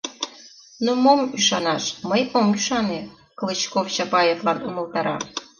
—Ну, 0.85 0.91
мом 1.03 1.21
ӱшанаш, 1.37 1.83
мый 2.09 2.21
ом 2.37 2.45
ӱшане,— 2.57 3.01
Клычков 3.39 3.87
Чапаевлан 3.95 4.57
умылтара. 4.67 5.15